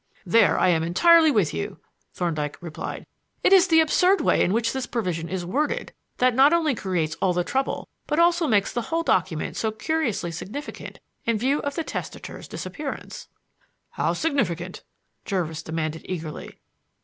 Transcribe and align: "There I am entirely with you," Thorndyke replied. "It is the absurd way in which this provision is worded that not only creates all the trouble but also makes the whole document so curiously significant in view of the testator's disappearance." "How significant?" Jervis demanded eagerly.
"There 0.25 0.57
I 0.57 0.69
am 0.69 0.81
entirely 0.81 1.29
with 1.29 1.53
you," 1.53 1.77
Thorndyke 2.15 2.57
replied. 2.59 3.05
"It 3.43 3.53
is 3.53 3.67
the 3.67 3.81
absurd 3.81 4.19
way 4.19 4.41
in 4.41 4.51
which 4.51 4.73
this 4.73 4.87
provision 4.87 5.29
is 5.29 5.45
worded 5.45 5.93
that 6.17 6.33
not 6.33 6.53
only 6.53 6.73
creates 6.73 7.13
all 7.21 7.33
the 7.33 7.43
trouble 7.43 7.87
but 8.07 8.17
also 8.17 8.47
makes 8.47 8.73
the 8.73 8.81
whole 8.81 9.03
document 9.03 9.57
so 9.57 9.69
curiously 9.69 10.31
significant 10.31 10.99
in 11.25 11.37
view 11.37 11.59
of 11.59 11.75
the 11.75 11.83
testator's 11.83 12.47
disappearance." 12.47 13.27
"How 13.91 14.13
significant?" 14.13 14.81
Jervis 15.23 15.61
demanded 15.61 16.01
eagerly. 16.05 16.57